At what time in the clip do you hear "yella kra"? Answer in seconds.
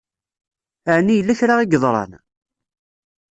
1.15-1.53